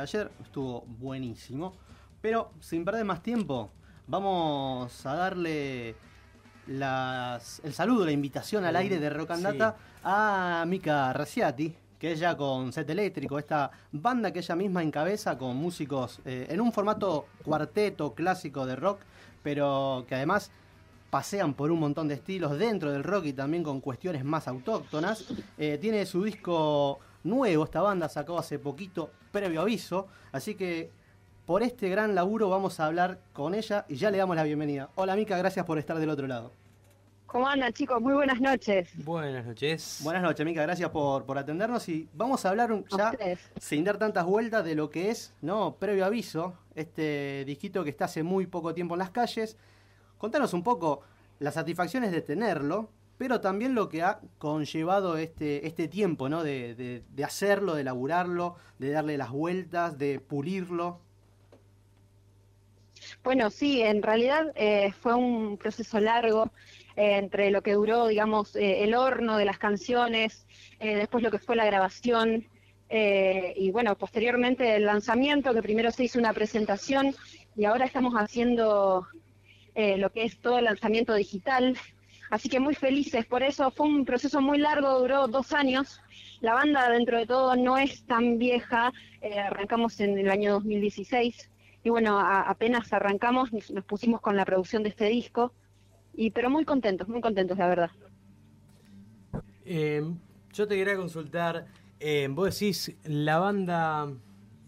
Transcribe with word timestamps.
de 0.00 0.04
ayer, 0.04 0.30
estuvo 0.42 0.82
buenísimo. 0.98 1.74
Pero 2.20 2.52
sin 2.60 2.84
perder 2.84 3.04
más 3.04 3.22
tiempo, 3.22 3.70
vamos 4.06 5.06
a 5.06 5.14
darle 5.14 5.94
las, 6.66 7.60
el 7.64 7.72
saludo, 7.72 8.04
la 8.04 8.12
invitación 8.12 8.64
al 8.64 8.76
aire 8.76 8.98
de 8.98 9.10
Rock 9.10 9.32
and 9.32 9.42
Data 9.42 9.76
a 10.04 10.64
Mika 10.66 11.12
Raciati, 11.12 11.74
que 11.98 12.12
ella 12.12 12.36
con 12.36 12.72
Set 12.72 12.88
Eléctrico, 12.90 13.38
esta 13.38 13.70
banda 13.92 14.32
que 14.32 14.40
ella 14.40 14.56
misma 14.56 14.82
encabeza 14.82 15.36
con 15.36 15.56
músicos 15.56 16.20
eh, 16.24 16.46
en 16.48 16.60
un 16.60 16.72
formato 16.72 17.26
cuarteto 17.42 18.14
clásico 18.14 18.66
de 18.66 18.76
rock, 18.76 19.00
pero 19.42 20.04
que 20.08 20.14
además 20.14 20.50
pasean 21.10 21.54
por 21.54 21.70
un 21.70 21.80
montón 21.80 22.08
de 22.08 22.14
estilos 22.14 22.58
dentro 22.58 22.92
del 22.92 23.02
rock 23.02 23.26
y 23.26 23.32
también 23.32 23.62
con 23.62 23.80
cuestiones 23.80 24.24
más 24.24 24.46
autóctonas. 24.48 25.26
Eh, 25.58 25.78
tiene 25.80 26.06
su 26.06 26.22
disco 26.22 27.00
nuevo, 27.24 27.64
esta 27.64 27.80
banda 27.80 28.08
sacó 28.08 28.38
hace 28.38 28.58
poquito, 28.58 29.10
previo 29.32 29.60
aviso, 29.60 30.08
así 30.32 30.54
que 30.54 30.90
por 31.46 31.62
este 31.62 31.88
gran 31.88 32.14
laburo 32.14 32.48
vamos 32.48 32.80
a 32.80 32.86
hablar 32.86 33.18
con 33.32 33.54
ella 33.54 33.84
y 33.88 33.96
ya 33.96 34.10
le 34.10 34.18
damos 34.18 34.36
la 34.36 34.44
bienvenida. 34.44 34.90
Hola 34.94 35.16
Mica, 35.16 35.36
gracias 35.36 35.66
por 35.66 35.78
estar 35.78 35.98
del 35.98 36.10
otro 36.10 36.26
lado. 36.26 36.52
¿Cómo 37.26 37.46
andan 37.46 37.72
chicos? 37.72 38.00
Muy 38.00 38.12
buenas 38.12 38.40
noches. 38.40 38.90
Buenas 39.04 39.46
noches. 39.46 40.00
Buenas 40.02 40.22
noches, 40.22 40.44
Mica, 40.44 40.62
gracias 40.62 40.90
por, 40.90 41.24
por 41.24 41.38
atendernos 41.38 41.88
y 41.88 42.08
vamos 42.12 42.44
a 42.44 42.50
hablar 42.50 42.84
ya 42.96 43.12
sin 43.60 43.84
dar 43.84 43.98
tantas 43.98 44.24
vueltas 44.24 44.64
de 44.64 44.74
lo 44.74 44.90
que 44.90 45.10
es, 45.10 45.32
¿no? 45.40 45.76
Previo 45.76 46.04
aviso, 46.04 46.54
este 46.74 47.44
disquito 47.44 47.84
que 47.84 47.90
está 47.90 48.06
hace 48.06 48.24
muy 48.24 48.46
poco 48.46 48.74
tiempo 48.74 48.94
en 48.94 48.98
las 48.98 49.10
calles. 49.10 49.56
Contanos 50.18 50.52
un 50.54 50.64
poco 50.64 51.02
las 51.38 51.54
satisfacciones 51.54 52.10
de 52.10 52.20
tenerlo, 52.20 52.90
pero 53.20 53.42
también 53.42 53.74
lo 53.74 53.90
que 53.90 54.00
ha 54.00 54.18
conllevado 54.38 55.18
este, 55.18 55.66
este 55.66 55.88
tiempo, 55.88 56.30
¿no? 56.30 56.42
De, 56.42 57.02
de, 57.06 57.22
hacerlo, 57.22 57.74
de 57.74 57.82
elaborarlo, 57.82 58.56
de 58.78 58.92
darle 58.92 59.18
las 59.18 59.30
vueltas, 59.30 59.98
de 59.98 60.20
pulirlo. 60.20 61.00
Bueno, 63.22 63.50
sí, 63.50 63.82
en 63.82 64.02
realidad 64.02 64.50
eh, 64.54 64.94
fue 65.02 65.14
un 65.14 65.58
proceso 65.58 66.00
largo 66.00 66.50
eh, 66.96 67.18
entre 67.18 67.50
lo 67.50 67.60
que 67.60 67.74
duró, 67.74 68.06
digamos, 68.06 68.56
eh, 68.56 68.84
el 68.84 68.94
horno 68.94 69.36
de 69.36 69.44
las 69.44 69.58
canciones, 69.58 70.46
después 70.80 71.22
lo 71.22 71.30
que 71.30 71.38
fue 71.38 71.56
la 71.56 71.66
grabación 71.66 72.46
y 72.88 73.70
bueno, 73.70 73.98
posteriormente 73.98 74.76
el 74.76 74.86
lanzamiento, 74.86 75.52
que 75.52 75.62
primero 75.62 75.90
se 75.90 76.04
hizo 76.04 76.18
una 76.18 76.32
presentación 76.32 77.14
y 77.54 77.66
ahora 77.66 77.84
estamos 77.84 78.14
haciendo 78.14 79.06
lo 79.76 80.10
que 80.10 80.24
es 80.24 80.40
todo 80.40 80.58
el 80.58 80.64
lanzamiento 80.64 81.12
digital. 81.14 81.76
Así 82.30 82.48
que 82.48 82.60
muy 82.60 82.74
felices 82.74 83.26
por 83.26 83.42
eso. 83.42 83.70
Fue 83.70 83.86
un 83.86 84.04
proceso 84.04 84.40
muy 84.40 84.58
largo, 84.58 85.00
duró 85.00 85.26
dos 85.28 85.52
años. 85.52 86.00
La 86.40 86.54
banda, 86.54 86.88
dentro 86.88 87.18
de 87.18 87.26
todo, 87.26 87.56
no 87.56 87.76
es 87.76 88.04
tan 88.06 88.38
vieja. 88.38 88.92
arrancamos 89.46 90.00
en 90.00 90.18
el 90.18 90.30
año 90.30 90.52
2016 90.52 91.50
y 91.82 91.90
bueno, 91.90 92.18
apenas 92.18 92.92
arrancamos, 92.92 93.50
nos 93.52 93.84
pusimos 93.84 94.20
con 94.20 94.36
la 94.36 94.44
producción 94.44 94.82
de 94.82 94.90
este 94.90 95.06
disco, 95.06 95.52
y 96.14 96.30
pero 96.30 96.50
muy 96.50 96.64
contentos, 96.64 97.08
muy 97.08 97.20
contentos, 97.20 97.56
la 97.56 97.68
verdad. 97.68 97.90
Eh, 99.64 100.02
yo 100.52 100.68
te 100.68 100.76
quería 100.76 100.96
consultar, 100.96 101.66
eh, 101.98 102.28
vos 102.30 102.52
decís, 102.52 102.94
la 103.04 103.38
banda 103.38 104.12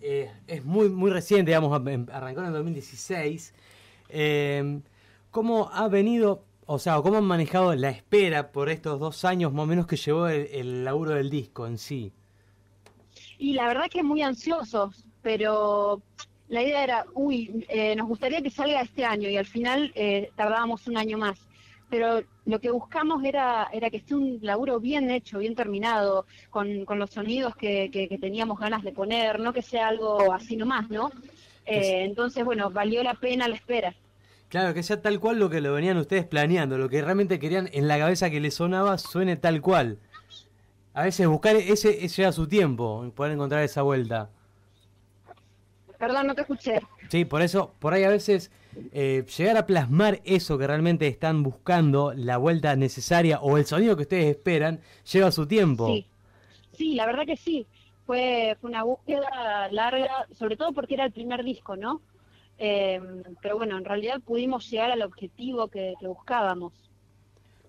eh, 0.00 0.30
es 0.46 0.64
muy, 0.64 0.88
muy 0.88 1.10
reciente, 1.10 1.50
digamos, 1.50 1.78
em, 1.86 2.06
arrancó 2.10 2.40
en 2.40 2.46
el 2.46 2.52
2016. 2.54 3.54
¿Cómo 5.30 5.70
ha 5.72 5.88
venido, 5.88 6.44
o 6.72 6.78
sea, 6.78 7.00
cómo 7.02 7.18
han 7.18 7.24
manejado 7.24 7.74
la 7.74 7.90
espera 7.90 8.50
por 8.50 8.70
estos 8.70 8.98
dos 8.98 9.24
años 9.24 9.52
más 9.52 9.64
o 9.64 9.66
menos 9.66 9.86
que 9.86 9.96
llevó 9.96 10.28
el, 10.28 10.48
el 10.52 10.84
laburo 10.84 11.14
del 11.14 11.30
disco 11.30 11.66
en 11.66 11.78
sí? 11.78 12.12
Y 13.38 13.54
la 13.54 13.66
verdad 13.66 13.90
que 13.90 14.02
muy 14.02 14.22
ansiosos, 14.22 15.04
pero 15.20 16.00
la 16.48 16.62
idea 16.62 16.84
era, 16.84 17.06
uy, 17.14 17.64
eh, 17.68 17.96
nos 17.96 18.06
gustaría 18.06 18.42
que 18.42 18.50
salga 18.50 18.82
este 18.82 19.04
año 19.04 19.28
y 19.28 19.36
al 19.38 19.46
final 19.46 19.90
eh, 19.94 20.30
tardábamos 20.36 20.86
un 20.86 20.98
año 20.98 21.18
más. 21.18 21.38
Pero 21.88 22.22
lo 22.46 22.60
que 22.60 22.70
buscamos 22.70 23.24
era, 23.24 23.68
era 23.72 23.90
que 23.90 23.98
esté 23.98 24.14
un 24.14 24.38
laburo 24.42 24.78
bien 24.78 25.10
hecho, 25.10 25.38
bien 25.38 25.54
terminado, 25.54 26.26
con, 26.50 26.84
con 26.84 26.98
los 26.98 27.10
sonidos 27.10 27.56
que, 27.56 27.90
que, 27.90 28.18
teníamos 28.18 28.58
ganas 28.58 28.82
de 28.82 28.92
poner, 28.92 29.40
no 29.40 29.52
que 29.52 29.62
sea 29.62 29.88
algo 29.88 30.32
así 30.32 30.56
nomás, 30.56 30.88
¿no? 30.88 31.10
Eh, 31.66 32.04
entonces, 32.04 32.44
bueno, 32.44 32.70
valió 32.70 33.02
la 33.02 33.14
pena 33.14 33.48
la 33.48 33.56
espera. 33.56 33.94
Claro, 34.52 34.74
que 34.74 34.82
sea 34.82 35.00
tal 35.00 35.18
cual 35.18 35.38
lo 35.38 35.48
que 35.48 35.62
lo 35.62 35.72
venían 35.72 35.96
ustedes 35.96 36.26
planeando, 36.26 36.76
lo 36.76 36.90
que 36.90 37.00
realmente 37.00 37.38
querían 37.38 37.70
en 37.72 37.88
la 37.88 37.96
cabeza 37.96 38.28
que 38.28 38.38
les 38.38 38.52
sonaba 38.52 38.98
suene 38.98 39.36
tal 39.36 39.62
cual. 39.62 39.96
A 40.92 41.04
veces 41.04 41.26
buscar 41.26 41.56
ese, 41.56 42.04
ese 42.04 42.20
lleva 42.20 42.32
su 42.32 42.46
tiempo, 42.46 43.10
poder 43.16 43.32
encontrar 43.32 43.62
esa 43.62 43.80
vuelta. 43.80 44.28
Perdón, 45.98 46.26
no 46.26 46.34
te 46.34 46.42
escuché. 46.42 46.82
Sí, 47.08 47.24
por 47.24 47.40
eso, 47.40 47.72
por 47.78 47.94
ahí 47.94 48.04
a 48.04 48.10
veces 48.10 48.50
eh, 48.92 49.24
llegar 49.38 49.56
a 49.56 49.64
plasmar 49.64 50.20
eso 50.24 50.58
que 50.58 50.66
realmente 50.66 51.06
están 51.06 51.42
buscando, 51.42 52.12
la 52.14 52.36
vuelta 52.36 52.76
necesaria 52.76 53.40
o 53.40 53.56
el 53.56 53.64
sonido 53.64 53.96
que 53.96 54.02
ustedes 54.02 54.36
esperan, 54.36 54.80
lleva 55.10 55.32
su 55.32 55.46
tiempo. 55.46 55.86
Sí, 55.86 56.06
sí 56.76 56.94
la 56.94 57.06
verdad 57.06 57.24
que 57.24 57.38
sí. 57.38 57.66
Fue, 58.04 58.54
fue 58.60 58.68
una 58.68 58.82
búsqueda 58.82 59.70
larga, 59.70 60.26
sobre 60.38 60.58
todo 60.58 60.74
porque 60.74 60.92
era 60.92 61.06
el 61.06 61.12
primer 61.12 61.42
disco, 61.42 61.74
¿no? 61.74 62.02
Eh, 62.64 63.00
pero 63.40 63.56
bueno, 63.56 63.76
en 63.76 63.84
realidad 63.84 64.20
pudimos 64.20 64.70
llegar 64.70 64.92
al 64.92 65.02
objetivo 65.02 65.66
que, 65.66 65.94
buscábamos. 66.00 66.72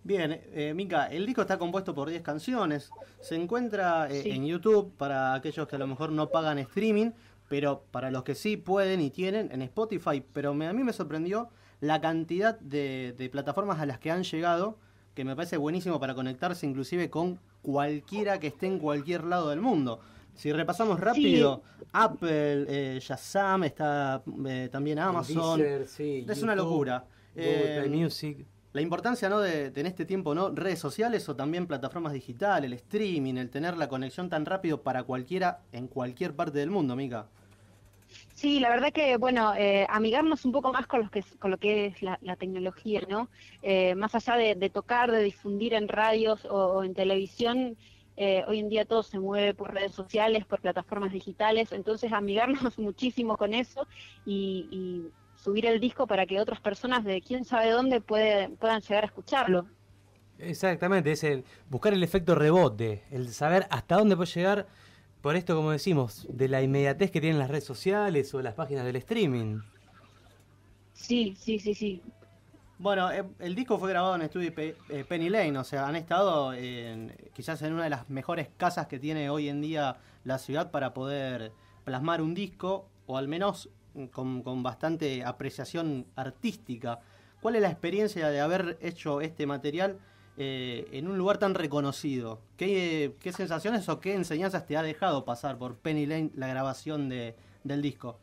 Bien, 0.03 0.39
eh, 0.51 0.73
Mica, 0.75 1.07
el 1.07 1.25
disco 1.25 1.41
está 1.41 1.57
compuesto 1.57 1.95
por 1.95 2.09
10 2.09 2.21
canciones. 2.21 2.91
Se 3.19 3.35
encuentra 3.35 4.07
eh, 4.11 4.33
en 4.33 4.45
YouTube 4.45 4.93
para 4.97 5.33
aquellos 5.33 5.67
que 5.67 5.77
a 5.77 5.79
lo 5.79 5.87
mejor 5.87 6.11
no 6.11 6.29
pagan 6.29 6.59
streaming 6.59 7.11
pero 7.53 7.83
para 7.91 8.09
los 8.09 8.23
que 8.23 8.33
sí 8.33 8.57
pueden 8.57 8.99
y 8.99 9.11
tienen, 9.11 9.49
en 9.51 9.61
Spotify. 9.61 10.23
Pero 10.33 10.51
a 10.51 10.53
mí 10.53 10.83
me 10.83 10.91
sorprendió 10.91 11.49
la 11.81 12.01
cantidad 12.01 12.59
de, 12.59 13.29
plataformas 13.31 13.79
a 13.79 13.85
las 13.85 13.99
que 13.99 14.09
han 14.09 14.23
llegado, 14.23 14.79
que 15.13 15.23
me 15.23 15.35
parece 15.35 15.57
buenísimo 15.57 15.99
para 15.99 16.15
conectarse 16.15 16.65
inclusive 16.65 17.11
con 17.11 17.39
cualquiera 17.61 18.39
que 18.39 18.47
esté 18.47 18.65
en 18.65 18.79
cualquier 18.79 19.25
lado 19.25 19.49
del 19.49 19.61
mundo. 19.61 19.99
Si 20.35 20.51
repasamos 20.51 20.99
rápido, 20.99 21.61
Apple, 21.91 22.65
eh, 22.67 22.99
Shazam, 22.99 23.63
está 23.65 24.23
eh, 24.47 24.69
también 24.71 24.99
Amazon. 24.99 25.61
es 25.61 26.41
una 26.41 26.55
locura. 26.55 27.05
Google 27.35 27.85
eh, 27.85 27.89
Music 27.89 28.45
la 28.73 28.81
importancia 28.81 29.29
¿no? 29.29 29.39
de, 29.39 29.71
en 29.73 29.85
este 29.85 30.03
tiempo, 30.03 30.33
¿no? 30.33 30.49
Redes 30.49 30.79
sociales 30.79 31.29
o 31.29 31.35
también 31.35 31.67
plataformas 31.67 32.11
digitales, 32.11 32.65
el 32.65 32.73
streaming, 32.73 33.35
el 33.35 33.51
tener 33.51 33.77
la 33.77 33.87
conexión 33.87 34.29
tan 34.29 34.45
rápido 34.45 34.81
para 34.81 35.03
cualquiera 35.03 35.61
en 35.71 35.87
cualquier 35.87 36.35
parte 36.35 36.57
del 36.57 36.71
mundo, 36.71 36.95
Mica. 36.95 37.27
Sí, 38.33 38.59
la 38.59 38.69
verdad 38.69 38.91
que, 38.91 39.17
bueno, 39.17 39.53
eh, 39.55 39.85
amigarnos 39.89 40.43
un 40.45 40.51
poco 40.51 40.73
más 40.73 40.87
con, 40.87 41.01
los 41.01 41.11
que, 41.11 41.23
con 41.39 41.51
lo 41.51 41.57
que 41.57 41.87
es 41.87 42.01
la, 42.01 42.17
tecnología, 42.35 43.01
¿no? 43.07 43.29
Eh, 43.61 43.93
más 43.95 44.15
allá 44.15 44.35
de, 44.55 44.69
tocar, 44.69 45.11
de 45.11 45.21
difundir 45.21 45.75
en 45.75 45.87
radios 45.87 46.43
o, 46.45 46.83
en 46.83 46.95
televisión, 46.95 47.77
eh, 48.15 48.43
hoy 48.47 48.59
en 48.59 48.69
día 48.69 48.85
todo 48.85 49.03
se 49.03 49.19
mueve 49.19 49.53
por 49.53 49.73
redes 49.73 49.93
sociales, 49.93 50.45
por 50.45 50.61
plataformas 50.61 51.11
digitales, 51.11 51.71
entonces 51.71 52.11
amigarnos 52.11 52.77
muchísimo 52.79 53.37
con 53.37 53.53
eso 53.53 53.87
y 54.25 55.11
subir 55.43 55.65
el 55.65 55.79
disco 55.79 56.07
para 56.07 56.25
que 56.25 56.39
otras 56.39 56.61
personas 56.61 57.03
de 57.03 57.21
quién 57.21 57.43
sabe 57.43 57.71
dónde 57.71 57.99
puedan 57.99 58.81
llegar 58.81 59.03
a 59.03 59.07
escucharlo. 59.07 59.65
Exactamente, 60.39 61.11
es 61.11 61.23
el 61.23 61.43
buscar 61.69 61.93
el 61.93 62.01
efecto 62.01 62.33
rebote, 62.33 63.03
el 63.11 63.29
saber 63.33 63.67
hasta 63.69 63.97
dónde 63.97 64.15
puede 64.15 64.31
llegar, 64.31 64.67
por 65.21 65.35
esto 65.35 65.55
como 65.55 65.71
decimos, 65.71 66.27
de 66.29 66.47
la 66.47 66.61
inmediatez 66.61 67.11
que 67.11 67.21
tienen 67.21 67.39
las 67.39 67.49
redes 67.49 67.65
sociales 67.65 68.33
o 68.33 68.41
las 68.41 68.53
páginas 68.53 68.85
del 68.85 68.95
streaming. 68.97 69.59
Sí, 70.93 71.35
sí, 71.37 71.59
sí, 71.59 71.73
sí. 71.73 72.01
Bueno, 72.79 73.11
eh, 73.11 73.23
el 73.39 73.55
disco 73.55 73.77
fue 73.77 73.89
grabado 73.89 74.15
en 74.15 74.23
estudio 74.23 74.51
eh, 74.57 75.05
Penny 75.07 75.29
Lane, 75.29 75.57
o 75.57 75.63
sea, 75.63 75.87
han 75.87 75.95
estado 75.95 76.53
en, 76.53 77.15
quizás 77.33 77.61
en 77.61 77.73
una 77.73 77.83
de 77.83 77.89
las 77.89 78.09
mejores 78.09 78.49
casas 78.57 78.87
que 78.87 78.99
tiene 78.99 79.29
hoy 79.29 79.47
en 79.47 79.61
día 79.61 79.97
la 80.23 80.39
ciudad 80.39 80.71
para 80.71 80.93
poder 80.93 81.51
plasmar 81.83 82.21
un 82.21 82.33
disco, 82.33 82.89
o 83.05 83.17
al 83.17 83.27
menos 83.27 83.69
con, 84.11 84.63
bastante 84.63 85.23
apreciación 85.23 86.07
artística. 86.15 86.99
¿Cuál 87.41 87.57
es 87.57 87.61
la 87.61 87.69
experiencia 87.69 88.29
de 88.29 88.41
haber 88.41 88.77
hecho 88.81 89.21
este 89.21 89.45
material 89.45 89.99
eh, 90.37 90.87
en 90.91 91.07
un 91.07 91.17
lugar 91.17 91.37
tan 91.37 91.53
reconocido? 91.53 92.41
¿Qué, 92.57 93.13
sensaciones 93.35 93.87
o 93.89 93.99
qué 93.99 94.15
enseñanzas 94.15 94.65
te 94.65 94.77
ha 94.77 94.81
dejado 94.81 95.25
pasar 95.25 95.57
por 95.57 95.75
Penny 95.75 96.05
Lane 96.05 96.31
la 96.35 96.47
grabación 96.47 97.07
de, 97.09 97.35
del 97.63 97.81
disco? 97.81 98.17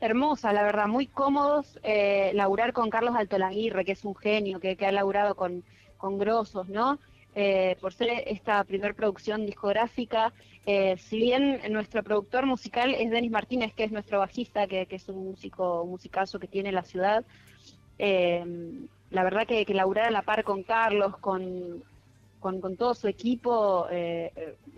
Hermosa, 0.00 0.52
la 0.52 0.62
verdad, 0.62 0.86
muy 0.86 1.06
cómodos. 1.06 1.78
Eh, 1.82 2.30
laburar 2.34 2.72
con 2.72 2.88
Carlos 2.88 3.16
Altolaguirre, 3.16 3.84
que 3.84 3.92
es 3.92 4.04
un 4.04 4.14
genio, 4.14 4.60
que, 4.60 4.76
que 4.76 4.86
ha 4.86 4.92
laburado 4.92 5.34
con, 5.34 5.64
con 5.96 6.18
grosos, 6.18 6.68
¿no? 6.68 7.00
Eh, 7.34 7.76
por 7.80 7.92
ser 7.92 8.08
esta 8.26 8.62
primer 8.64 8.94
producción 8.94 9.44
discográfica. 9.44 10.32
Eh, 10.66 10.96
si 10.98 11.18
bien 11.18 11.60
nuestro 11.70 12.04
productor 12.04 12.46
musical 12.46 12.94
es 12.94 13.10
Denis 13.10 13.30
Martínez, 13.30 13.74
que 13.74 13.84
es 13.84 13.92
nuestro 13.92 14.20
bajista, 14.20 14.68
que, 14.68 14.86
es 14.88 15.08
un 15.08 15.30
músico 15.30 15.82
un 15.82 15.90
musicazo 15.90 16.38
que 16.38 16.46
tiene 16.46 16.70
la 16.70 16.82
ciudad, 16.82 17.24
la 17.98 19.24
verdad 19.24 19.46
que, 19.46 19.64
que 19.66 19.74
laburar 19.74 20.06
a 20.06 20.10
la 20.10 20.22
par 20.22 20.44
con 20.44 20.62
Carlos, 20.62 21.16
con, 21.18 21.82
con, 22.38 22.76
todo 22.76 22.94
su 22.94 23.08
equipo, 23.08 23.88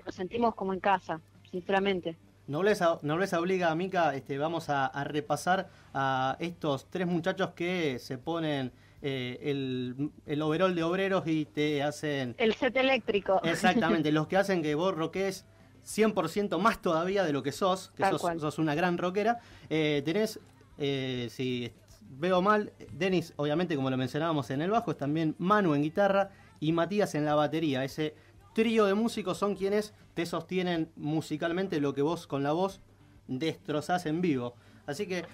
nos 0.06 0.14
sentimos 0.14 0.54
como 0.54 0.72
en 0.72 0.80
casa, 0.80 1.20
sinceramente. 1.50 2.16
Nobleza, 2.50 2.98
nobleza 3.02 3.38
obliga, 3.38 3.72
Mica, 3.76 4.12
este, 4.12 4.36
vamos 4.36 4.70
a, 4.70 4.90
repasar 5.04 5.68
a 5.94 6.36
estos 6.40 6.90
tres 6.90 7.06
muchachos 7.06 7.50
que 7.50 8.00
se 8.00 8.18
ponen 8.18 8.72
eh, 9.02 9.38
el, 9.40 10.10
el 10.26 10.42
overall 10.42 10.74
de 10.74 10.82
obreros 10.82 11.28
y 11.28 11.44
te 11.44 11.80
hacen... 11.84 12.34
El 12.38 12.54
set 12.54 12.76
eléctrico. 12.76 13.40
Exactamente, 13.44 14.10
los 14.12 14.26
que 14.26 14.36
hacen 14.36 14.62
que 14.62 14.74
vos 14.74 14.92
roques 14.96 15.46
100% 15.86 16.58
más 16.58 16.82
todavía 16.82 17.22
de 17.22 17.32
lo 17.32 17.44
que 17.44 17.52
sos, 17.52 17.92
que 17.96 18.04
sos, 18.18 18.58
una 18.58 18.74
gran 18.74 18.98
rockera. 18.98 19.38
Eh, 19.68 20.02
tenés, 20.04 20.40
eh, 20.76 21.28
si 21.30 21.70
veo 22.18 22.42
mal, 22.42 22.72
Denis, 22.90 23.32
obviamente, 23.36 23.76
como 23.76 23.90
lo 23.90 23.96
mencionábamos 23.96 24.50
en 24.50 24.60
el 24.60 24.72
bajo, 24.72 24.90
es 24.90 24.96
también 24.96 25.36
Manu 25.38 25.76
en 25.76 25.82
guitarra 25.82 26.30
y 26.58 26.72
Matías 26.72 27.14
en 27.14 27.24
la 27.24 27.36
batería. 27.36 27.84
Ese 27.84 28.16
trío 28.54 28.86
de 28.86 28.94
músicos 28.94 29.38
son 29.38 29.54
quienes 29.54 29.94
te 30.20 30.26
sostienen 30.26 30.92
musicalmente 30.96 31.80
lo 31.80 31.94
que 31.94 32.02
vos 32.02 32.26
con 32.26 32.42
la 32.42 32.52
voz 32.52 32.82
destrozás 33.26 34.04
en 34.04 34.20
vivo. 34.20 34.54
Así 34.84 35.06
que, 35.06 35.24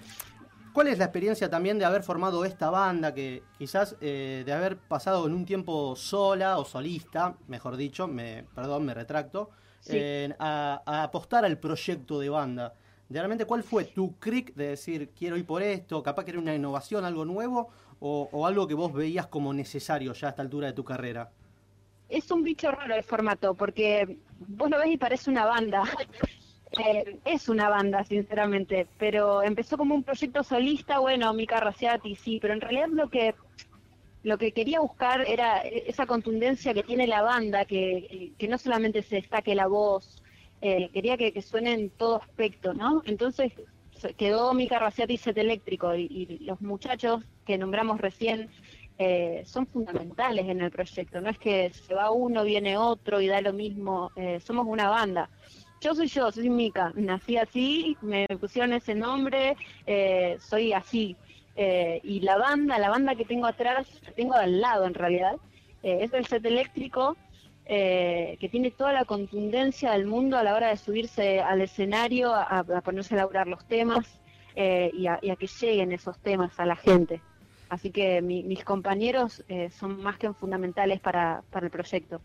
¿cuál 0.71 0.87
es 0.87 0.97
la 0.97 1.03
experiencia 1.03 1.49
también 1.49 1.77
de 1.77 1.83
haber 1.83 2.03
formado 2.03 2.45
esta 2.45 2.69
banda? 2.69 3.13
Que 3.13 3.43
quizás 3.57 3.97
eh, 3.99 4.43
de 4.45 4.53
haber 4.53 4.77
pasado 4.77 5.27
en 5.27 5.33
un 5.33 5.45
tiempo 5.45 5.97
sola 5.97 6.57
o 6.57 6.63
solista, 6.63 7.35
mejor 7.49 7.75
dicho, 7.75 8.07
me, 8.07 8.45
perdón, 8.55 8.85
me 8.85 8.93
retracto, 8.93 9.49
a, 10.39 11.03
apostar 11.03 11.43
al 11.43 11.57
proyecto 11.57 12.21
de 12.21 12.29
banda. 12.29 12.73
Realmente, 13.09 13.43
¿cuál 13.43 13.63
fue 13.63 13.83
tu 13.83 14.17
crick 14.19 14.55
de 14.55 14.69
decir 14.69 15.09
quiero 15.09 15.35
ir 15.35 15.45
por 15.45 15.61
esto? 15.61 16.01
Capaz 16.01 16.23
que 16.23 16.31
era 16.31 16.39
una 16.39 16.55
innovación, 16.55 17.03
algo 17.03 17.25
nuevo, 17.25 17.71
o, 17.99 18.47
algo 18.47 18.69
que 18.69 18.73
vos 18.73 18.93
veías 18.93 19.27
como 19.27 19.53
necesario 19.53 20.13
ya 20.13 20.27
a 20.27 20.29
esta 20.29 20.43
altura 20.43 20.67
de 20.67 20.73
tu 20.73 20.85
carrera? 20.85 21.29
Es 22.09 22.31
un 22.31 22.43
bicho 22.43 22.71
raro 22.71 22.95
el 22.95 23.03
formato, 23.03 23.53
porque 23.53 24.17
vos 24.39 24.69
lo 24.69 24.79
ves 24.79 24.91
y 24.91 24.97
parece 24.97 25.29
una 25.29 25.45
banda. 25.45 25.83
Eh, 26.85 27.17
es 27.23 27.47
una 27.47 27.69
banda, 27.69 28.03
sinceramente, 28.03 28.87
pero 28.97 29.41
empezó 29.41 29.77
como 29.77 29.95
un 29.95 30.03
proyecto 30.03 30.43
solista, 30.43 30.99
bueno, 30.99 31.33
Mika 31.33 31.61
Raciati, 31.61 32.13
sí, 32.15 32.39
pero 32.41 32.53
en 32.53 32.59
realidad 32.59 32.89
lo 32.89 33.09
que 33.09 33.33
lo 34.27 34.37
que 34.37 34.51
quería 34.51 34.81
buscar 34.81 35.21
era 35.25 35.59
esa 35.61 36.05
contundencia 36.05 36.73
que 36.73 36.83
tiene 36.83 37.07
la 37.07 37.21
banda, 37.21 37.63
que, 37.63 38.33
no 38.49 38.57
solamente 38.57 39.01
se 39.01 39.15
destaque 39.15 39.55
la 39.55 39.67
voz, 39.67 40.21
eh, 40.61 40.89
quería 40.91 41.15
que, 41.15 41.41
suene 41.41 41.71
en 41.71 41.89
todo 41.89 42.21
aspecto, 42.21 42.73
¿no? 42.73 43.01
Entonces 43.05 43.53
quedó 44.17 44.53
Mica 44.53 44.79
Raciati 44.79 45.15
Set 45.15 45.37
Eléctrico 45.37 45.95
y, 45.95 46.39
los 46.41 46.59
muchachos 46.61 47.23
que 47.45 47.57
nombramos 47.57 48.01
recién 48.01 48.49
eh, 48.97 49.43
son 49.45 49.67
fundamentales 49.67 50.47
en 50.47 50.61
el 50.61 50.71
proyecto, 50.71 51.21
no 51.21 51.29
es 51.29 51.37
que 51.37 51.71
se 51.71 51.93
va 51.93 52.11
uno, 52.11 52.43
viene 52.43 52.77
otro 52.77 53.21
y 53.21 53.27
da 53.27 53.41
lo 53.41 53.53
mismo, 53.53 54.11
eh, 54.15 54.39
somos 54.39 54.65
una 54.67 54.89
banda. 54.89 55.29
Yo 55.79 55.93
soy 55.93 56.07
yo, 56.07 56.31
soy 56.31 56.49
Mica, 56.49 56.91
nací 56.95 57.37
así, 57.37 57.97
me 58.01 58.25
pusieron 58.39 58.73
ese 58.73 58.95
nombre, 58.95 59.55
soy 60.39 60.73
así. 60.73 61.15
Eh, 61.59 62.01
y 62.03 62.19
la 62.19 62.37
banda, 62.37 62.77
la 62.77 62.89
banda 62.89 63.15
que 63.15 63.25
tengo 63.25 63.47
atrás, 63.47 63.87
tengo 64.15 64.35
al 64.35 64.61
lado 64.61 64.85
en 64.85 64.93
realidad, 64.93 65.37
eh, 65.81 65.99
es 66.01 66.13
el 66.13 66.27
set 66.27 66.45
eléctrico 66.45 67.17
eh, 67.65 68.37
que 68.39 68.47
tiene 68.47 68.69
toda 68.69 68.93
la 68.93 69.05
contundencia 69.05 69.91
del 69.93 70.05
mundo 70.05 70.37
a 70.37 70.43
la 70.43 70.53
hora 70.53 70.69
de 70.69 70.77
subirse 70.77 71.41
al 71.41 71.61
escenario, 71.61 72.31
a, 72.35 72.63
ponerse 72.83 73.15
a 73.15 73.17
elaborar 73.17 73.47
los 73.47 73.65
temas 73.65 74.21
y 74.55 75.07
a, 75.07 75.19
que 75.19 75.47
lleguen 75.47 75.91
esos 75.91 76.17
temas 76.19 76.59
a 76.59 76.65
la 76.65 76.75
gente. 76.75 77.21
Así 77.69 77.91
que 77.91 78.21
mis 78.21 78.63
compañeros 78.63 79.43
son 79.77 80.01
más 80.01 80.17
que 80.17 80.31
fundamentales 80.33 80.99
para, 80.99 81.43
para 81.51 81.65
el 81.65 81.71
proyecto. 81.71 82.21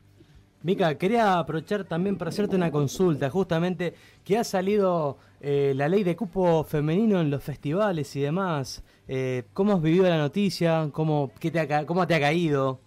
Mica, 0.62 0.96
quería 0.96 1.38
aprovechar 1.40 1.84
también 1.84 2.16
para 2.16 2.28
hacerte 2.28 2.54
una 2.54 2.70
consulta, 2.70 3.28
justamente 3.28 3.94
que 4.24 4.38
ha 4.38 4.44
salido 4.44 5.18
la 5.40 5.88
ley 5.88 6.04
de 6.04 6.14
cupo 6.14 6.62
femenino 6.62 7.20
en 7.20 7.30
los 7.30 7.42
festivales 7.42 8.14
y 8.14 8.20
demás. 8.20 8.84
Eh, 9.08 9.44
¿Cómo 9.52 9.74
has 9.74 9.82
vivido 9.82 10.08
la 10.08 10.16
noticia? 10.16 10.88
¿Cómo, 10.92 11.32
qué 11.38 11.50
te 11.50 11.60
ha, 11.60 11.86
¿Cómo 11.86 12.06
te 12.06 12.14
ha 12.14 12.20
caído? 12.20 12.80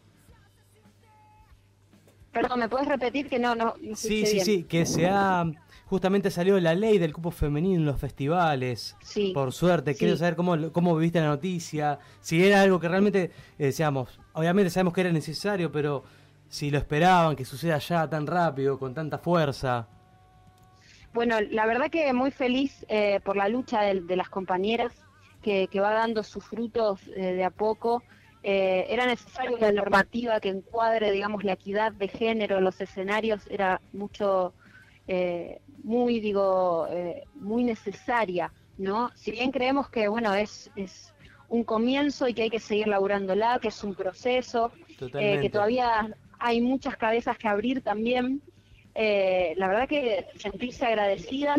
Perdón, 2.32 2.60
¿me 2.60 2.70
puedes 2.70 2.88
repetir 2.88 3.30
que 3.30 3.40
no, 3.40 3.56
no, 3.56 3.76
Sí, 3.94 4.26
sí, 4.26 4.40
sí, 4.40 4.64
que 4.64 4.86
se 4.86 5.08
ha 5.08 5.46
justamente 5.86 6.32
salió 6.32 6.60
la 6.60 6.74
ley 6.74 6.98
del 6.98 7.14
cupo 7.14 7.32
femenino 7.32 7.80
en 7.80 7.86
los 7.86 8.00
festivales. 8.00 8.96
Sí. 9.02 9.32
Por 9.34 9.52
suerte, 9.54 9.96
quiero 9.96 10.18
saber 10.18 10.36
cómo, 10.36 10.72
cómo 10.72 10.96
viviste 10.96 11.20
la 11.20 11.28
noticia, 11.28 12.00
si 12.22 12.44
era 12.44 12.62
algo 12.62 12.80
que 12.80 12.88
realmente, 12.88 13.24
eh, 13.24 13.32
decíamos, 13.58 14.20
obviamente 14.34 14.70
sabemos 14.70 14.94
que 14.94 15.02
era 15.02 15.12
necesario, 15.12 15.72
pero 15.72 16.04
si 16.48 16.72
lo 16.72 16.78
esperaban 16.78 17.36
que 17.36 17.46
suceda 17.46 17.78
ya 17.78 18.10
tan 18.10 18.28
rápido, 18.28 18.78
con 18.78 18.94
tanta 18.94 19.18
fuerza. 19.18 19.88
Bueno, 21.14 21.40
la 21.40 21.66
verdad 21.66 21.90
que 21.90 22.12
muy 22.14 22.32
feliz 22.32 22.86
eh, 22.90 23.22
por 23.24 23.38
la 23.38 23.48
lucha 23.48 23.82
de 23.82 24.16
las 24.16 24.30
compañeras 24.30 24.92
que, 25.46 25.80
va 25.80 25.92
dando 25.92 26.24
sus 26.24 26.44
frutos 26.44 27.00
eh, 27.16 27.34
de 27.34 27.44
a 27.44 27.52
poco. 27.52 28.04
Eh, 28.42 28.86
era 28.90 29.06
necesario 29.06 29.56
una 29.56 29.72
normativa 29.72 30.40
que 30.40 30.50
encuadre, 30.50 31.12
digamos, 31.12 31.44
la 31.44 31.54
equidad 31.54 31.92
de 31.92 32.08
género 32.08 32.58
en 32.58 32.64
los 32.64 32.82
escenarios, 32.82 33.42
era 33.50 33.80
mucho, 33.94 34.54
eh, 35.08 35.60
muy, 35.84 36.20
digo, 36.20 36.88
muy 37.36 37.64
necesaria, 37.64 38.52
¿no? 38.78 39.12
Si 39.16 39.32
bien 39.32 39.52
creemos 39.52 39.90
que, 39.90 40.08
bueno, 40.08 40.34
es, 40.34 40.72
es 40.76 41.14
un 41.50 41.64
comienzo 41.64 42.28
y 42.28 42.34
que 42.34 42.44
hay 42.44 42.50
que 42.50 42.60
seguir 42.60 42.88
laburándola, 42.88 43.60
que 43.60 43.68
es 43.68 43.84
un 43.84 43.96
proceso, 43.96 44.72
que 44.98 45.50
todavía 45.52 46.16
hay 46.40 46.62
muchas 46.62 46.98
cabezas 46.98 47.38
que 47.38 47.48
abrir 47.48 47.82
también, 47.82 48.42
eh, 48.94 49.54
la 49.58 49.68
verdad 49.68 49.88
que 49.88 50.26
sentirse 50.38 50.86
agradecida 50.86 51.56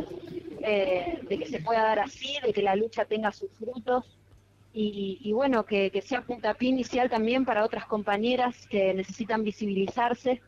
eh, 0.62 1.20
de 1.28 1.38
que 1.38 1.46
se 1.46 1.60
pueda 1.60 1.82
dar 1.82 2.00
así, 2.00 2.37
de 2.44 2.52
que 2.52 2.62
la 2.62 2.76
lucha 2.76 3.04
tenga 3.04 3.32
sus 3.32 3.50
frutos 3.52 4.04
y, 4.78 5.32
bueno, 5.32 5.64
que, 5.64 5.90
que, 5.90 6.02
sea 6.02 6.20
puntapié 6.20 6.69
inicial 6.69 7.08
también 7.08 7.46
para 7.46 7.64
otras 7.64 7.87
compañeras 7.87 8.66
que 8.66 8.93
necesitan 8.93 9.43
visibilizarse, 9.43 10.43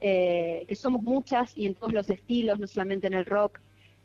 eh, 0.00 0.64
que 0.68 0.74
somos 0.74 1.02
muchas 1.02 1.56
y 1.56 1.66
en 1.66 1.74
todos 1.74 1.92
los 1.92 2.08
estilos, 2.10 2.58
no 2.58 2.66
solamente 2.66 3.06
en 3.06 3.14
el 3.14 3.24
rock, 3.24 3.58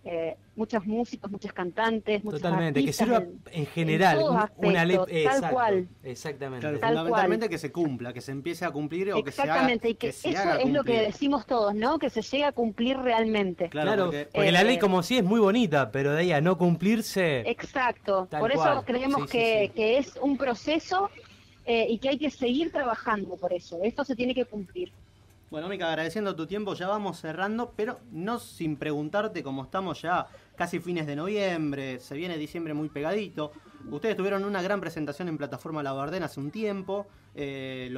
eh, 0.06 0.38
muchos 0.56 0.86
músicos, 0.86 1.30
muchos 1.30 1.52
cantantes, 1.52 2.24
muchos 2.24 2.42
Totalmente, 2.42 2.84
que 2.86 2.94
sirva 2.94 3.22
en, 3.52 3.66
general 3.66 4.50
una 4.56 4.86
ley 4.86 4.98
tal 5.26 5.52
cual. 5.52 5.88
Exactamente. 6.04 6.68
fundamentalmente 6.80 7.50
que 7.50 7.58
se 7.58 7.72
cumpla, 7.72 8.14
que 8.14 8.22
se 8.22 8.32
empiece 8.32 8.64
a 8.64 8.72
cumplir 8.72 9.12
o 9.12 9.22
que 9.22 9.32
se 9.32 9.42
haga. 9.42 9.56
Exactamente, 9.56 9.90
y 9.90 9.96
que, 9.96 10.08
eso 10.08 10.30
es 10.30 10.70
lo 10.70 10.86
que 10.86 11.02
decimos 11.02 11.46
todos, 11.46 11.76
¿no? 11.76 12.00
Que 12.00 12.10
se 12.10 12.22
llegue 12.22 12.46
a 12.46 12.54
cumplir 12.54 12.98
realmente. 12.98 13.68
Claro, 13.70 14.06
porque, 14.06 14.52
la 14.52 14.64
ley 14.64 14.80
como 14.80 15.04
sí 15.04 15.18
es 15.18 15.24
muy 15.24 15.42
bonita, 15.42 15.92
pero 15.92 16.14
de 16.14 16.22
ahí 16.22 16.32
a 16.32 16.40
no 16.40 16.58
cumplirse. 16.58 17.42
Exacto, 17.42 18.30
por 18.32 18.54
eso 18.54 18.84
creemos 18.86 19.30
que, 19.30 19.72
que, 19.76 19.98
es 19.98 20.16
un 20.22 20.38
proceso 20.38 21.10
eh, 21.66 21.88
y 21.90 22.00
que 22.00 22.10
hay 22.10 22.18
que 22.18 22.32
seguir 22.32 22.72
trabajando 22.72 23.36
por 23.36 23.52
eso. 23.52 23.80
Esto 23.84 24.06
se 24.06 24.16
tiene 24.16 24.34
que 24.34 24.46
cumplir. 24.46 24.92
Bueno, 25.52 25.68
Mica, 25.68 25.90
agradeciendo 25.90 26.36
tu 26.36 26.46
tiempo, 26.46 26.76
ya 26.76 26.88
vamos 26.88 27.20
cerrando, 27.20 27.74
pero 27.76 28.00
no 28.12 28.38
sin 28.38 28.78
preguntarte, 28.78 29.42
como 29.42 29.64
estamos 29.64 30.00
ya 30.00 30.28
casi 30.56 30.80
fines 30.80 31.08
de 31.08 31.16
noviembre, 31.16 32.00
se 32.00 32.16
viene 32.16 32.38
diciembre 32.38 32.76
muy 32.76 32.88
pegadito. 32.90 33.52
Ustedes 33.90 34.16
tuvieron 34.16 34.44
una 34.44 34.62
gran 34.62 34.80
presentación 34.80 35.28
en 35.28 35.40
plataforma 35.40 35.82
La 35.82 35.92
Bardena 35.92 36.28
hace 36.28 36.40
un 36.40 36.52
tiempo, 36.52 37.08
eh, 37.34 37.92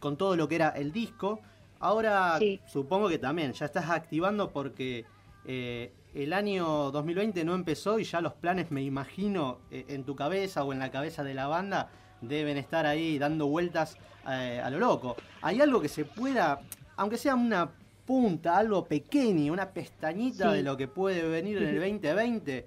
con 0.00 0.18
todo 0.18 0.36
lo 0.36 0.48
que 0.48 0.56
era 0.56 0.68
el 0.68 0.92
disco. 0.92 1.40
Ahora 1.80 2.38
supongo 2.66 3.08
que 3.08 3.18
también 3.18 3.54
ya 3.54 3.64
estás 3.64 3.88
activando 3.88 4.50
porque 4.50 5.06
eh, 5.46 5.94
el 6.12 6.34
año 6.34 6.90
2020 6.90 7.42
no 7.42 7.54
empezó 7.54 7.98
y 7.98 8.04
ya 8.04 8.20
los 8.20 8.34
planes, 8.34 8.70
me 8.70 8.82
imagino, 8.82 9.60
eh, 9.70 9.86
en 9.88 10.04
tu 10.04 10.14
cabeza 10.14 10.62
o 10.62 10.74
en 10.74 10.78
la 10.78 10.90
cabeza 10.90 11.24
de 11.24 11.32
la 11.32 11.46
banda 11.46 11.88
deben 12.20 12.58
estar 12.58 12.84
ahí 12.84 13.18
dando 13.18 13.46
vueltas 13.46 13.96
a 14.24 14.68
lo 14.68 14.78
loco. 14.78 15.16
¿Hay 15.40 15.62
algo 15.62 15.80
que 15.80 15.88
se 15.88 16.04
pueda 16.04 16.60
aunque 16.98 17.16
sea 17.16 17.36
una 17.36 17.70
punta, 18.04 18.58
algo 18.58 18.84
pequeño, 18.84 19.52
una 19.52 19.70
pestañita 19.70 20.52
de 20.52 20.62
lo 20.62 20.76
que 20.76 20.88
puede 20.88 21.22
venir 21.28 21.58
en 21.58 21.68
el 21.68 21.74
2020, 21.76 22.66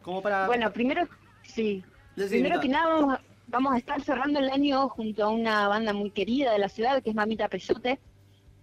como 0.00 0.22
para... 0.22 0.46
Bueno, 0.46 0.72
primero, 0.72 1.08
sí. 1.42 1.82
primero 2.14 2.60
que 2.60 2.68
nada 2.68 3.20
vamos, 3.48 3.74
a 3.74 3.78
estar 3.78 4.00
cerrando 4.00 4.38
el 4.38 4.48
año 4.48 4.88
junto 4.88 5.24
a 5.24 5.28
una 5.28 5.66
banda 5.66 5.92
muy 5.92 6.10
querida 6.10 6.52
de 6.52 6.58
la 6.60 6.68
ciudad, 6.68 7.02
que 7.02 7.10
es 7.10 7.16
Mamita 7.16 7.48
Peyote. 7.48 7.98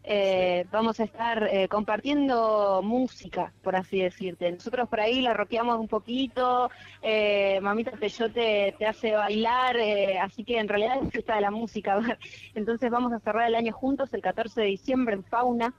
Eh, 0.04 0.66
vamos 0.72 1.00
a 1.00 1.04
estar 1.04 1.44
eh, 1.44 1.68
compartiendo 1.68 2.82
música, 2.84 3.54
por 3.62 3.76
así 3.76 4.00
decirte. 4.00 4.52
Nosotros 4.52 4.90
por 4.90 5.00
ahí 5.00 5.22
la 5.22 5.34
roqueamos 5.34 5.80
un 5.80 5.88
poquito, 5.88 6.70
eh, 7.02 7.60
Mamita 7.62 7.92
Peyote 7.92 8.76
te 8.78 8.86
hace 8.88 9.12
bailar, 9.12 9.78
así 10.22 10.44
que 10.44 10.58
en 10.60 10.68
realidad 10.68 11.04
es 11.04 11.12
fiesta 11.12 11.36
de 11.36 11.42
la 11.42 11.52
música. 11.52 12.00
Entonces 12.56 12.90
vamos 12.90 13.14
a 13.14 13.20
cerrar 13.20 13.48
el 13.48 13.56
año 13.56 13.74
juntos 13.74 14.14
el 14.14 14.22
14 14.22 14.62
de 14.62 14.68
diciembre 14.68 15.16
en 15.16 15.24
Fauna. 15.24 15.74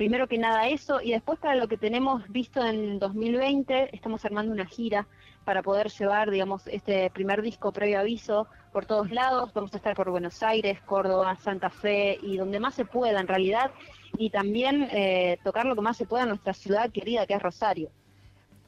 Primero 0.00 0.28
que 0.28 0.38
nada 0.38 0.66
eso, 0.66 1.02
y 1.02 1.10
después 1.10 1.38
para 1.38 1.56
lo 1.56 1.68
que 1.68 1.76
tenemos 1.76 2.26
visto 2.30 2.64
en 2.64 2.98
2020, 2.98 3.94
estamos 3.94 4.24
armando 4.24 4.50
una 4.50 4.64
gira 4.64 5.06
para 5.44 5.62
poder 5.62 5.90
llevar, 5.90 6.30
digamos, 6.30 6.66
este 6.68 7.10
primer 7.10 7.42
disco 7.42 7.70
previo 7.70 8.00
aviso 8.00 8.46
por 8.72 8.86
todos 8.86 9.10
lados. 9.10 9.52
Vamos 9.52 9.74
a 9.74 9.76
estar 9.76 9.94
por 9.94 10.10
Buenos 10.10 10.42
Aires, 10.42 10.80
Córdoba, 10.86 11.36
Santa 11.36 11.68
Fe 11.68 12.18
y 12.22 12.38
donde 12.38 12.60
más 12.60 12.76
se 12.76 12.86
pueda 12.86 13.20
en 13.20 13.28
realidad. 13.28 13.72
Y 14.16 14.30
también 14.30 14.88
eh, 14.90 15.36
tocar 15.44 15.66
lo 15.66 15.74
que 15.74 15.82
más 15.82 15.98
se 15.98 16.06
pueda 16.06 16.22
en 16.22 16.30
nuestra 16.30 16.54
ciudad 16.54 16.90
querida 16.90 17.26
que 17.26 17.34
es 17.34 17.42
Rosario. 17.42 17.90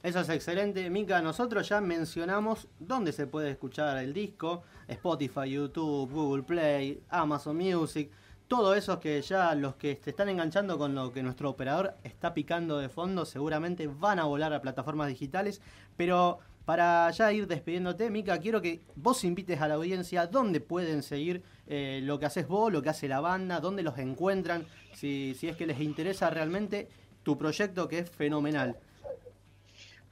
Eso 0.02 0.20
es 0.20 0.28
excelente. 0.28 0.90
Mica, 0.90 1.22
nosotros 1.22 1.66
ya 1.66 1.80
mencionamos 1.80 2.68
dónde 2.78 3.10
se 3.10 3.26
puede 3.26 3.52
escuchar 3.52 3.96
el 3.96 4.12
disco. 4.12 4.64
Spotify, 4.86 5.48
YouTube, 5.48 6.12
Google 6.12 6.42
Play, 6.42 7.00
Amazon 7.08 7.56
Music. 7.56 8.10
Todo 8.52 8.74
eso 8.74 9.00
que 9.00 9.22
ya 9.22 9.54
los 9.54 9.76
que 9.76 9.94
te 9.94 10.10
están 10.10 10.28
enganchando 10.28 10.76
con 10.76 10.94
lo 10.94 11.10
que 11.10 11.22
nuestro 11.22 11.48
operador 11.48 11.94
está 12.04 12.34
picando 12.34 12.76
de 12.76 12.90
fondo 12.90 13.24
seguramente 13.24 13.86
van 13.86 14.18
a 14.18 14.24
volar 14.24 14.52
a 14.52 14.60
plataformas 14.60 15.08
digitales. 15.08 15.62
Pero 15.96 16.38
para 16.66 17.10
ya 17.12 17.32
ir 17.32 17.46
despidiéndote, 17.46 18.10
Mica, 18.10 18.36
quiero 18.40 18.60
que 18.60 18.82
vos 18.94 19.24
invites 19.24 19.58
a 19.62 19.68
la 19.68 19.76
audiencia 19.76 20.26
dónde 20.26 20.60
pueden 20.60 21.02
seguir 21.02 21.42
eh, 21.66 22.00
lo 22.02 22.18
que 22.18 22.26
haces 22.26 22.46
vos, 22.46 22.70
lo 22.70 22.82
que 22.82 22.90
hace 22.90 23.08
la 23.08 23.20
banda, 23.20 23.58
dónde 23.58 23.82
los 23.82 23.96
encuentran, 23.96 24.66
si, 24.92 25.34
si 25.34 25.48
es 25.48 25.56
que 25.56 25.66
les 25.66 25.80
interesa 25.80 26.28
realmente 26.28 26.88
tu 27.22 27.38
proyecto 27.38 27.88
que 27.88 28.00
es 28.00 28.10
fenomenal. 28.10 28.76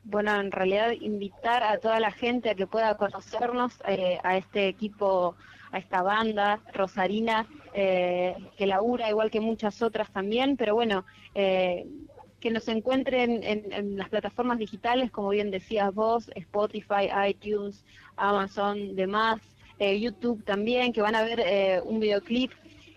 Bueno, 0.04 0.34
en 0.40 0.50
realidad 0.50 0.92
invitar 0.92 1.62
a 1.62 1.76
toda 1.76 2.00
la 2.00 2.10
gente 2.10 2.48
a 2.48 2.54
que 2.54 2.66
pueda 2.66 2.96
conocernos, 2.96 3.74
eh, 3.86 4.18
a 4.24 4.38
este 4.38 4.66
equipo, 4.66 5.36
a 5.72 5.78
esta 5.78 6.00
banda 6.00 6.60
rosarina, 6.72 7.46
eh, 7.74 8.36
que 8.56 8.66
labura 8.66 9.08
igual 9.08 9.30
que 9.30 9.40
muchas 9.40 9.82
otras 9.82 10.10
también, 10.12 10.56
pero 10.56 10.74
bueno, 10.74 11.04
eh, 11.34 11.86
que 12.40 12.50
nos 12.50 12.68
encuentren 12.68 13.42
en, 13.44 13.96
las 13.96 14.08
plataformas 14.08 14.58
digitales, 14.58 15.10
como 15.10 15.28
bien 15.28 15.50
decías 15.50 15.94
vos, 15.94 16.30
Spotify, 16.34 17.08
iTunes, 17.28 17.84
Amazon, 18.16 18.96
demás, 18.96 19.40
YouTube 19.78 20.44
también, 20.44 20.92
que 20.92 21.00
van 21.00 21.14
a 21.14 21.22
ver 21.22 21.82
un 21.84 22.00
videoclip 22.00 22.50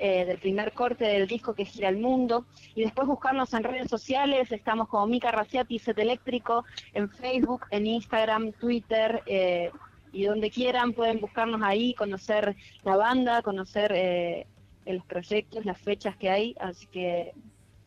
eh, 0.06 0.26
del 0.26 0.38
primer 0.38 0.74
corte 0.74 1.06
del 1.06 1.28
disco 1.28 1.54
que 1.54 1.64
gira 1.64 1.88
el 1.88 1.96
mundo. 1.96 2.46
Y 2.76 2.84
después 2.84 3.08
buscarnos 3.08 3.54
en 3.54 3.64
redes 3.64 3.90
sociales, 3.90 4.52
estamos 4.52 4.90
como 4.90 5.08
Mica 5.08 5.32
Raciati, 5.32 5.80
Set 5.80 5.98
Eléctrico, 5.98 6.66
en 6.94 7.10
Facebook, 7.10 7.68
en 7.70 7.88
Instagram, 7.88 8.52
Twitter, 8.52 9.24
eh, 9.28 9.72
y 10.12 10.26
donde 10.26 10.52
quieran 10.52 10.92
pueden 10.92 11.22
buscarnos 11.22 11.62
ahí, 11.64 11.94
conocer 11.94 12.58
la 12.84 12.98
banda, 12.98 13.42
conocer 13.44 13.94
eh, 13.96 14.46
los 14.86 15.06
proyectos, 15.06 15.66
las 15.66 15.80
fechas 15.80 16.16
que 16.18 16.30
hay, 16.30 16.56
así 16.60 16.88
que 16.88 17.34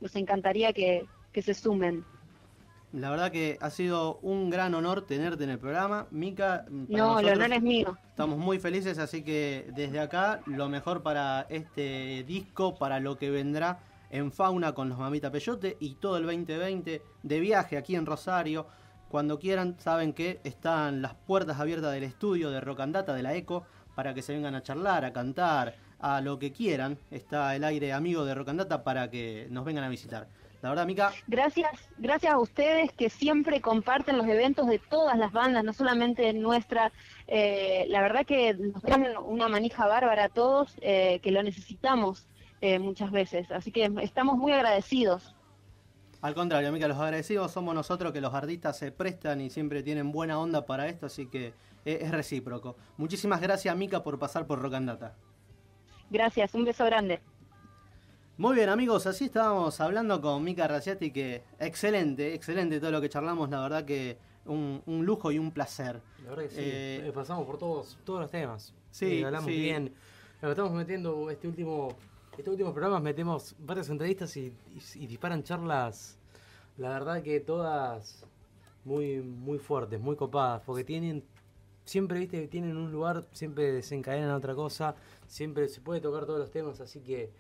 nos 0.00 0.14
encantaría 0.16 0.72
que 0.72 1.06
se 1.34 1.54
sumen. 1.54 2.04
La 2.92 3.10
verdad 3.10 3.30
que 3.30 3.58
ha 3.60 3.68
sido 3.68 4.18
un 4.22 4.48
gran 4.48 4.74
honor 4.74 5.02
tenerte 5.02 5.44
en 5.44 5.50
el 5.50 5.58
programa. 5.58 6.06
Mica, 6.10 6.64
no, 6.70 7.18
el 7.18 7.28
honor 7.28 7.52
es 7.52 7.62
mío. 7.62 7.98
Estamos 8.08 8.38
muy 8.38 8.58
felices, 8.58 8.98
así 8.98 9.22
que 9.22 9.70
desde 9.74 10.00
acá 10.00 10.40
lo 10.46 10.68
mejor 10.68 11.02
para 11.02 11.46
este 11.50 12.24
disco, 12.26 12.76
para 12.78 13.00
lo 13.00 13.18
que 13.18 13.28
vendrá 13.30 13.80
en 14.08 14.32
Fauna 14.32 14.72
con 14.72 14.88
los 14.88 14.98
Mamita 14.98 15.30
Peyote 15.30 15.76
y 15.78 15.96
todo 15.96 16.16
el 16.16 16.24
2020 16.24 17.02
de 17.22 17.40
viaje 17.40 17.76
aquí 17.76 17.96
en 17.96 18.06
Rosario. 18.06 18.66
Cuando 19.10 19.38
quieran, 19.38 19.76
saben 19.78 20.12
que 20.14 20.40
están 20.44 21.02
las 21.02 21.14
puertas 21.14 21.60
abiertas 21.60 21.92
del 21.92 22.04
estudio 22.04 22.50
de 22.50 22.60
Rock 22.60 22.80
and 22.80 22.94
Data 22.94 23.12
de 23.12 23.22
la 23.22 23.34
ECO 23.34 23.66
para 23.94 24.14
que 24.14 24.22
se 24.22 24.32
vengan 24.32 24.54
a 24.54 24.62
charlar, 24.62 25.04
a 25.04 25.12
cantar, 25.12 25.74
a 25.98 26.20
lo 26.20 26.38
que 26.38 26.52
quieran. 26.52 26.98
Está 27.10 27.54
el 27.56 27.64
aire 27.64 27.92
amigo 27.92 28.24
de 28.24 28.34
Rock 28.34 28.48
and 28.48 28.60
Data 28.60 28.84
para 28.84 29.10
que 29.10 29.46
nos 29.50 29.64
vengan 29.64 29.84
a 29.84 29.88
visitar. 29.88 30.28
La 30.62 30.70
verdad, 30.70 30.86
Mica. 30.86 31.12
Gracias, 31.26 31.70
gracias 31.98 32.32
a 32.32 32.38
ustedes 32.38 32.90
que 32.92 33.10
siempre 33.10 33.60
comparten 33.60 34.16
los 34.18 34.26
eventos 34.26 34.66
de 34.66 34.78
todas 34.78 35.16
las 35.18 35.32
bandas, 35.32 35.62
no 35.62 35.72
solamente 35.72 36.32
nuestra. 36.32 36.92
Eh, 37.26 37.86
la 37.88 38.00
verdad 38.00 38.24
que 38.26 38.54
nos 38.54 38.82
dan 38.82 39.06
una 39.24 39.48
manija 39.48 39.86
bárbara 39.86 40.24
a 40.24 40.28
todos, 40.28 40.74
eh, 40.80 41.20
que 41.22 41.30
lo 41.30 41.42
necesitamos 41.42 42.26
eh, 42.60 42.78
muchas 42.78 43.10
veces. 43.10 43.50
Así 43.50 43.70
que 43.70 43.92
estamos 44.02 44.38
muy 44.38 44.52
agradecidos. 44.52 45.34
Al 46.22 46.34
contrario, 46.34 46.72
Mica, 46.72 46.88
los 46.88 46.98
agradecidos 46.98 47.52
somos 47.52 47.74
nosotros 47.74 48.12
que 48.12 48.20
los 48.20 48.34
artistas 48.34 48.78
se 48.78 48.90
prestan 48.90 49.40
y 49.42 49.50
siempre 49.50 49.82
tienen 49.82 50.10
buena 50.10 50.40
onda 50.40 50.64
para 50.64 50.88
esto, 50.88 51.06
así 51.06 51.26
que 51.26 51.52
es 51.84 52.10
recíproco. 52.10 52.76
Muchísimas 52.96 53.40
gracias, 53.40 53.76
Mica, 53.76 54.02
por 54.02 54.18
pasar 54.18 54.46
por 54.46 54.60
Rocandata. 54.60 55.14
Gracias, 56.10 56.54
un 56.54 56.64
beso 56.64 56.84
grande. 56.84 57.20
Muy 58.38 58.54
bien 58.54 58.68
amigos, 58.68 59.06
así 59.06 59.24
estábamos 59.24 59.80
hablando 59.80 60.20
con 60.20 60.44
Mika 60.44 60.68
Raciati, 60.68 61.10
que 61.10 61.42
excelente, 61.58 62.34
excelente 62.34 62.78
todo 62.78 62.90
lo 62.90 63.00
que 63.00 63.08
charlamos, 63.08 63.48
la 63.48 63.60
verdad 63.60 63.84
que 63.84 64.18
un, 64.44 64.82
lujo 64.86 65.32
y 65.32 65.38
un 65.38 65.50
placer. 65.50 66.00
La 66.22 66.30
verdad 66.30 66.42
que 66.44 66.50
sí, 66.50 66.60
eh, 66.60 67.06
eh, 67.06 67.12
pasamos 67.12 67.46
por 67.46 67.58
todos, 67.58 67.98
todos 68.04 68.20
los 68.20 68.30
temas. 68.30 68.74
Sí, 68.90 69.24
hablamos 69.24 69.46
bien. 69.48 69.94
Lo 70.42 70.50
estamos 70.50 70.72
metiendo 70.72 71.30
este 71.30 71.48
último, 71.48 71.96
este 72.36 72.50
último 72.50 72.72
programa, 72.72 73.00
metemos 73.00 73.56
varias 73.58 73.88
entrevistas 73.88 74.36
y, 74.36 74.52
disparan 74.94 75.42
charlas, 75.42 76.18
la 76.76 76.90
verdad 76.90 77.22
que 77.22 77.40
todas 77.40 78.24
muy, 78.84 79.22
muy 79.22 79.58
fuertes, 79.58 79.98
muy 79.98 80.14
copadas, 80.14 80.62
porque 80.64 80.84
tienen, 80.84 81.24
siempre 81.86 82.18
viste, 82.18 82.46
tienen 82.48 82.76
un 82.76 82.92
lugar, 82.92 83.26
siempre 83.32 83.72
desencadenan 83.72 84.32
otra 84.32 84.54
cosa, 84.54 84.94
siempre 85.26 85.68
se 85.68 85.80
puede 85.80 86.00
tocar 86.00 86.26
todos 86.26 86.38
los 86.38 86.50
temas, 86.50 86.80
así 86.80 87.00
que 87.00 87.32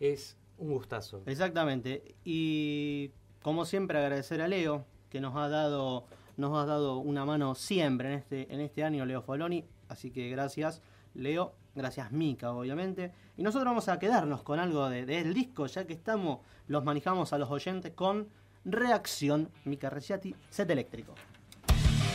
es 0.00 0.36
un 0.58 0.72
gustazo. 0.72 1.22
Exactamente. 1.26 2.16
Y 2.24 3.12
como 3.42 3.64
siempre 3.64 3.98
agradecer 3.98 4.40
a 4.40 4.48
Leo, 4.48 4.84
que 5.10 5.20
nos 5.20 5.36
ha 5.36 5.48
dado, 5.48 6.06
nos 6.36 6.56
ha 6.58 6.66
dado 6.66 6.98
una 6.98 7.24
mano 7.24 7.54
siempre 7.54 8.08
en 8.08 8.18
este, 8.18 8.52
en 8.52 8.60
este 8.60 8.82
año, 8.82 9.06
Leo 9.06 9.22
Foloni. 9.22 9.64
Así 9.88 10.10
que 10.10 10.28
gracias, 10.30 10.82
Leo. 11.14 11.54
Gracias, 11.74 12.12
Mica, 12.12 12.52
obviamente. 12.52 13.12
Y 13.36 13.42
nosotros 13.42 13.70
vamos 13.70 13.88
a 13.88 13.98
quedarnos 13.98 14.42
con 14.42 14.58
algo 14.58 14.90
del 14.90 15.06
de, 15.06 15.24
disco, 15.32 15.66
ya 15.66 15.86
que 15.86 15.94
estamos, 15.94 16.40
los 16.66 16.84
manejamos 16.84 17.32
a 17.32 17.38
los 17.38 17.50
oyentes 17.50 17.92
con 17.94 18.28
Reacción 18.64 19.48
Mica 19.64 19.88
Reciati, 19.88 20.34
Set 20.50 20.68
Eléctrico. 20.68 21.14